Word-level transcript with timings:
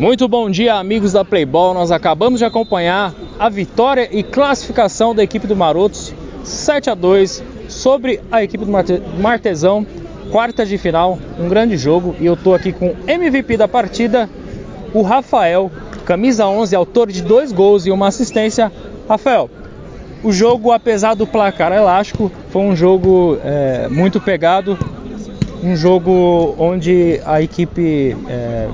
Muito 0.00 0.26
bom 0.26 0.48
dia, 0.48 0.76
amigos 0.76 1.12
da 1.12 1.22
Playball. 1.26 1.74
Nós 1.74 1.90
acabamos 1.90 2.38
de 2.38 2.44
acompanhar 2.46 3.12
a 3.38 3.50
vitória 3.50 4.08
e 4.10 4.22
classificação 4.22 5.14
da 5.14 5.22
equipe 5.22 5.46
do 5.46 5.54
Marotos 5.54 6.14
7 6.42 6.88
a 6.88 6.94
2 6.94 7.44
sobre 7.68 8.18
a 8.32 8.42
equipe 8.42 8.64
do 8.64 8.72
Martesão, 9.20 9.86
quarta 10.32 10.64
de 10.64 10.78
final, 10.78 11.18
um 11.38 11.50
grande 11.50 11.76
jogo. 11.76 12.16
E 12.18 12.24
eu 12.24 12.34
tô 12.34 12.54
aqui 12.54 12.72
com 12.72 12.86
o 12.86 12.96
MVP 13.06 13.58
da 13.58 13.68
partida, 13.68 14.26
o 14.94 15.02
Rafael, 15.02 15.70
camisa 16.06 16.46
11, 16.46 16.74
autor 16.74 17.12
de 17.12 17.20
dois 17.20 17.52
gols 17.52 17.84
e 17.84 17.90
uma 17.90 18.08
assistência. 18.08 18.72
Rafael, 19.06 19.50
o 20.24 20.32
jogo, 20.32 20.72
apesar 20.72 21.12
do 21.12 21.26
placar 21.26 21.72
elástico, 21.72 22.32
foi 22.48 22.62
um 22.62 22.74
jogo 22.74 23.36
é, 23.44 23.86
muito 23.90 24.18
pegado, 24.18 24.78
um 25.62 25.76
jogo 25.76 26.54
onde 26.58 27.20
a 27.26 27.42
equipe, 27.42 28.16
é, 28.30 28.66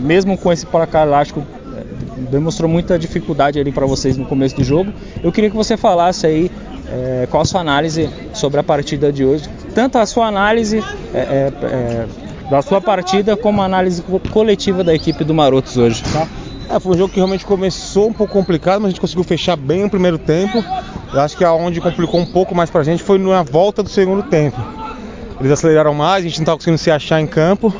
mesmo 0.00 0.36
com 0.36 0.52
esse 0.52 0.66
placar 0.66 1.06
elástico, 1.06 1.44
é, 1.76 2.30
demonstrou 2.30 2.68
muita 2.68 2.98
dificuldade 2.98 3.58
ali 3.58 3.72
para 3.72 3.86
vocês 3.86 4.16
no 4.16 4.24
começo 4.24 4.56
do 4.56 4.64
jogo. 4.64 4.92
Eu 5.22 5.30
queria 5.30 5.50
que 5.50 5.56
você 5.56 5.76
falasse 5.76 6.26
aí 6.26 6.50
é, 6.88 7.28
qual 7.30 7.42
a 7.42 7.44
sua 7.44 7.60
análise 7.60 8.08
sobre 8.32 8.58
a 8.60 8.62
partida 8.62 9.12
de 9.12 9.24
hoje, 9.24 9.48
tanto 9.74 9.98
a 9.98 10.06
sua 10.06 10.26
análise 10.26 10.82
é, 11.14 11.52
é, 11.62 12.06
da 12.50 12.60
sua 12.62 12.80
partida 12.80 13.36
como 13.36 13.62
a 13.62 13.64
análise 13.64 14.02
coletiva 14.32 14.82
da 14.82 14.92
equipe 14.92 15.22
do 15.22 15.32
Marotos 15.32 15.76
hoje. 15.76 16.02
Tá? 16.12 16.26
É, 16.68 16.78
foi 16.78 16.94
um 16.94 16.98
jogo 16.98 17.12
que 17.12 17.16
realmente 17.16 17.44
começou 17.46 18.08
um 18.08 18.12
pouco 18.12 18.32
complicado, 18.32 18.80
mas 18.80 18.86
a 18.86 18.90
gente 18.90 19.00
conseguiu 19.00 19.24
fechar 19.24 19.56
bem 19.56 19.82
no 19.82 19.90
primeiro 19.90 20.18
tempo. 20.18 20.64
Eu 21.12 21.20
acho 21.20 21.36
que 21.36 21.44
aonde 21.44 21.80
complicou 21.80 22.20
um 22.20 22.26
pouco 22.26 22.54
mais 22.54 22.70
pra 22.70 22.82
gente 22.82 23.02
foi 23.02 23.18
na 23.18 23.42
volta 23.42 23.82
do 23.82 23.88
segundo 23.88 24.22
tempo. 24.24 24.60
Eles 25.40 25.52
aceleraram 25.52 25.94
mais, 25.94 26.24
a 26.24 26.28
gente 26.28 26.38
não 26.38 26.42
estava 26.42 26.58
conseguindo 26.58 26.78
se 26.78 26.90
achar 26.90 27.20
em 27.20 27.26
campo. 27.26 27.74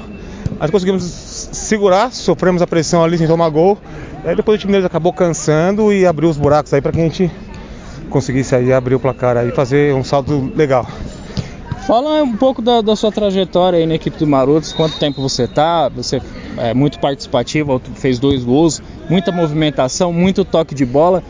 Mas 0.59 0.71
conseguimos 0.71 1.03
segurar, 1.53 2.13
sofremos 2.13 2.63
a 2.63 2.67
pressão 2.67 3.03
ali 3.03 3.19
sem 3.19 3.27
tomar 3.27 3.49
gol. 3.49 3.79
Aí 4.25 4.37
depois 4.37 4.57
o 4.57 4.61
time 4.61 4.73
deles 4.73 4.87
acabou 4.87 5.13
cansando 5.13 5.93
e 5.93 6.07
abriu 6.07 6.29
os 6.29 6.37
buracos 6.37 6.73
aí 6.75 6.81
para 6.81 6.93
que 6.93 7.01
a 7.01 7.05
gente 7.05 7.31
conseguisse 8.11 8.55
aí 8.55 8.73
abrir 8.73 8.95
o 8.95 9.01
placar 9.01 9.47
e 9.47 9.53
fazer 9.53 9.95
um 9.95 10.05
salto 10.05 10.53
legal. 10.55 10.87
Fala 11.87 12.23
um 12.23 12.37
pouco 12.37 12.61
da, 12.61 12.81
da, 12.83 12.95
sua 12.95 13.11
trajetória 13.11 13.79
aí 13.79 13.87
na 13.87 13.95
equipe 13.95 14.17
do 14.19 14.27
Marotos, 14.27 14.73
quanto 14.73 14.99
tempo 14.99 15.21
você 15.21 15.49
tá, 15.49 15.89
você 15.89 16.21
é 16.57 16.75
muito 16.75 17.01
participativo, 17.01 17.81
fez 17.95 18.19
dois 18.19 18.45
gols, 18.45 18.83
muita 19.09 19.33
movimentação, 19.33 20.13
muito 20.13 20.45
toque 20.45 20.75
de 20.75 20.85
bola. 20.85 21.23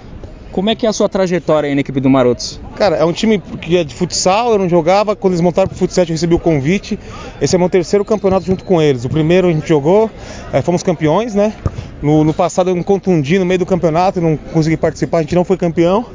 Como 0.53 0.69
é 0.69 0.75
que 0.75 0.85
é 0.85 0.89
a 0.89 0.93
sua 0.93 1.09
trajetória 1.09 1.69
aí 1.69 1.75
na 1.75 1.81
equipe 1.81 2.01
do 2.01 2.11
Marotos? 2.11 2.61
Cara, 2.81 2.97
é 2.97 3.05
um 3.05 3.13
time 3.13 3.39
que 3.61 3.77
é 3.77 3.85
de 3.85 3.95
futsal, 3.95 4.53
eu 4.53 4.59
não 4.59 4.67
jogava, 4.67 5.15
quando 5.15 5.35
eles 5.35 5.43
montaram 5.43 5.69
pro 5.69 5.77
futsal 5.77 6.03
eu 6.05 6.13
recebi 6.13 6.35
o 6.35 6.39
convite. 6.39 6.99
Esse 7.39 7.55
é 7.55 7.59
meu 7.59 7.69
terceiro 7.69 8.07
campeonato 8.07 8.47
junto 8.47 8.65
com 8.65 8.81
eles. 8.81 9.05
O 9.05 9.11
primeiro 9.11 9.49
a 9.49 9.53
gente 9.53 9.69
jogou, 9.69 10.11
é, 10.51 10.63
fomos 10.63 10.83
campeões, 10.83 11.35
né? 11.35 11.53
No, 12.01 12.25
no, 12.25 12.33
passado 12.33 12.71
eu 12.71 12.75
me 12.75 12.83
contundi 12.83 13.39
no 13.39 13.45
meio 13.45 13.59
do 13.59 13.67
campeonato, 13.67 14.19
não 14.19 14.35
consegui 14.35 14.79
participar, 14.79 15.19
a 15.19 15.21
gente 15.21 15.35
não 15.35 15.45
foi 15.45 15.59
campeão. 15.59 16.07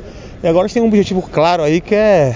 E 0.42 0.48
agora 0.48 0.66
a 0.66 0.68
gente 0.68 0.74
tem 0.74 0.82
um 0.82 0.88
objetivo 0.88 1.22
claro 1.22 1.62
aí 1.62 1.80
que 1.80 1.94
é 1.94 2.36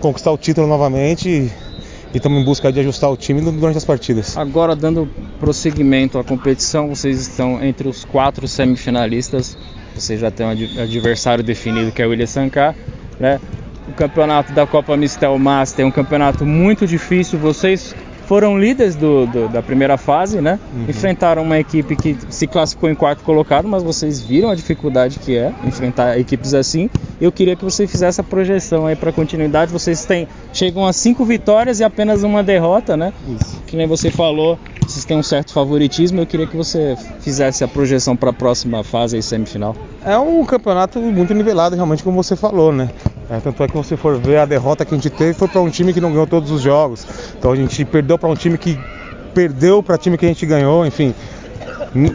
conquistar 0.00 0.32
o 0.32 0.36
título 0.36 0.66
novamente 0.66 1.28
e 1.28 2.16
estamos 2.16 2.42
em 2.42 2.44
busca 2.44 2.72
de 2.72 2.80
ajustar 2.80 3.12
o 3.12 3.16
time 3.16 3.40
durante 3.40 3.78
as 3.78 3.84
partidas. 3.84 4.36
Agora, 4.36 4.74
dando 4.74 5.08
prosseguimento 5.38 6.18
à 6.18 6.24
competição, 6.24 6.88
vocês 6.88 7.20
estão 7.20 7.62
entre 7.62 7.86
os 7.86 8.04
quatro 8.04 8.48
semifinalistas 8.48 9.56
você 10.00 10.16
já 10.16 10.30
tem 10.30 10.46
um 10.46 10.50
adversário 10.80 11.42
definido 11.42 11.90
que 11.90 12.00
é 12.00 12.06
o 12.06 12.10
William 12.10 12.26
Sankar, 12.26 12.74
né? 13.18 13.40
O 13.88 13.92
campeonato 13.92 14.52
da 14.52 14.66
Copa 14.66 14.96
Mistel 14.96 15.38
Master 15.38 15.84
é 15.84 15.88
um 15.88 15.90
campeonato 15.90 16.44
muito 16.44 16.86
difícil. 16.86 17.38
Vocês 17.38 17.94
foram 18.28 18.58
líderes 18.58 18.94
do, 18.94 19.26
do, 19.26 19.48
da 19.48 19.62
primeira 19.62 19.96
fase, 19.96 20.38
né? 20.38 20.60
Uhum. 20.74 20.84
Enfrentaram 20.86 21.42
uma 21.42 21.58
equipe 21.58 21.96
que 21.96 22.14
se 22.28 22.46
classificou 22.46 22.90
em 22.90 22.94
quarto 22.94 23.24
colocado, 23.24 23.66
mas 23.66 23.82
vocês 23.82 24.20
viram 24.20 24.50
a 24.50 24.54
dificuldade 24.54 25.18
que 25.18 25.34
é 25.34 25.50
enfrentar 25.64 26.18
equipes 26.18 26.52
assim. 26.52 26.90
Eu 27.18 27.32
queria 27.32 27.56
que 27.56 27.64
você 27.64 27.86
fizesse 27.86 28.20
a 28.20 28.24
projeção 28.24 28.86
aí 28.86 28.94
para 28.94 29.10
continuidade. 29.10 29.72
Vocês 29.72 30.04
têm 30.04 30.28
chegam 30.52 30.86
a 30.86 30.92
cinco 30.92 31.24
vitórias 31.24 31.80
e 31.80 31.84
apenas 31.84 32.22
uma 32.22 32.42
derrota, 32.42 32.98
né? 32.98 33.14
Isso. 33.26 33.62
Que 33.66 33.76
nem 33.78 33.86
você 33.86 34.10
falou, 34.10 34.58
vocês 34.86 35.06
têm 35.06 35.16
um 35.16 35.22
certo 35.22 35.54
favoritismo. 35.54 36.20
Eu 36.20 36.26
queria 36.26 36.46
que 36.46 36.56
você 36.56 36.96
fizesse 37.20 37.64
a 37.64 37.68
projeção 37.68 38.14
para 38.14 38.28
a 38.28 38.32
próxima 38.32 38.84
fase 38.84 39.16
e 39.16 39.22
semifinal. 39.22 39.74
É 40.04 40.18
um 40.18 40.44
campeonato 40.44 41.00
muito 41.00 41.32
nivelado, 41.32 41.74
realmente, 41.74 42.02
como 42.02 42.22
você 42.22 42.36
falou, 42.36 42.72
né? 42.72 42.90
É, 43.30 43.40
tanto 43.40 43.62
é 43.62 43.68
que 43.68 43.76
você 43.76 43.96
for 43.96 44.18
ver 44.18 44.38
a 44.38 44.46
derrota 44.46 44.84
que 44.84 44.94
a 44.94 44.96
gente 44.96 45.10
teve 45.10 45.34
foi 45.34 45.48
para 45.48 45.60
um 45.60 45.68
time 45.68 45.92
que 45.92 46.00
não 46.00 46.10
ganhou 46.10 46.26
todos 46.26 46.50
os 46.50 46.62
jogos. 46.62 47.06
Então 47.38 47.52
a 47.52 47.56
gente 47.56 47.84
perdeu 47.84 48.18
para 48.18 48.28
um 48.28 48.34
time 48.34 48.56
que 48.56 48.78
perdeu 49.34 49.82
para 49.82 49.98
time 49.98 50.16
que 50.16 50.24
a 50.24 50.28
gente 50.28 50.44
ganhou, 50.46 50.86
enfim. 50.86 51.14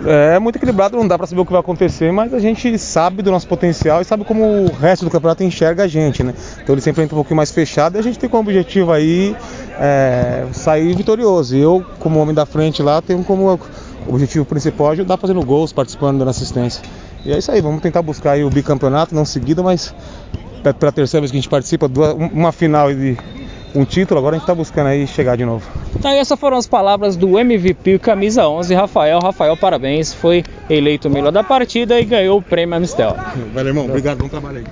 É 0.05 0.37
muito 0.37 0.57
equilibrado, 0.57 0.95
não 0.95 1.07
dá 1.07 1.17
para 1.17 1.25
saber 1.25 1.41
o 1.41 1.45
que 1.45 1.51
vai 1.51 1.59
acontecer, 1.59 2.11
mas 2.11 2.33
a 2.33 2.39
gente 2.39 2.77
sabe 2.77 3.23
do 3.23 3.31
nosso 3.31 3.47
potencial 3.47 4.01
e 4.01 4.05
sabe 4.05 4.23
como 4.23 4.65
o 4.65 4.71
resto 4.71 5.03
do 5.03 5.09
campeonato 5.11 5.43
enxerga 5.43 5.83
a 5.83 5.87
gente, 5.87 6.23
né? 6.23 6.33
Então 6.61 6.75
ele 6.75 6.81
sempre 6.81 7.03
entra 7.03 7.15
um 7.15 7.17
pouquinho 7.17 7.37
mais 7.37 7.51
fechado 7.51 7.95
e 7.95 7.99
a 7.99 8.03
gente 8.03 8.19
tem 8.19 8.29
como 8.29 8.43
objetivo 8.43 8.91
aí 8.91 9.35
é, 9.79 10.45
sair 10.51 10.95
vitorioso. 10.95 11.55
E 11.55 11.61
eu, 11.61 11.83
como 11.99 12.19
homem 12.19 12.35
da 12.35 12.45
frente 12.45 12.83
lá, 12.83 13.01
tenho 13.01 13.23
como 13.23 13.59
objetivo 14.07 14.45
principal 14.45 14.91
ajudar 14.91 15.17
fazendo 15.17 15.43
gols, 15.43 15.73
participando, 15.73 16.19
dando 16.19 16.29
assistência. 16.29 16.83
E 17.25 17.31
é 17.31 17.37
isso 17.37 17.51
aí, 17.51 17.61
vamos 17.61 17.81
tentar 17.81 18.01
buscar 18.01 18.37
o 18.37 18.49
bicampeonato, 18.49 19.15
não 19.15 19.25
seguido, 19.25 19.63
mas 19.63 19.93
pela 20.71 20.91
terceira 20.91 21.21
vez 21.21 21.31
que 21.31 21.37
a 21.37 21.41
gente 21.41 21.49
participa, 21.49 21.89
uma 22.31 22.51
final 22.51 22.91
e 22.91 23.17
um 23.75 23.83
título, 23.83 24.19
agora 24.19 24.35
a 24.35 24.37
gente 24.37 24.43
está 24.43 24.53
buscando 24.53 24.87
aí 24.87 25.07
chegar 25.07 25.35
de 25.35 25.43
novo. 25.43 25.67
Então 25.95 26.11
essas 26.11 26.39
foram 26.39 26.57
as 26.57 26.67
palavras 26.67 27.15
do 27.15 27.39
MVP 27.39 27.99
Camisa 27.99 28.47
11, 28.47 28.73
Rafael. 28.73 29.19
Rafael, 29.19 29.57
parabéns, 29.57 30.13
foi 30.13 30.43
eleito 30.69 31.07
o 31.07 31.11
melhor 31.11 31.31
da 31.31 31.43
partida 31.43 31.99
e 31.99 32.05
ganhou 32.05 32.37
o 32.37 32.41
prêmio 32.41 32.75
Amistel. 32.75 33.15
Valeu, 33.53 33.69
irmão. 33.69 33.85
Obrigado, 33.85 34.19
bom 34.19 34.29
trabalho 34.29 34.59
aí. 34.59 34.63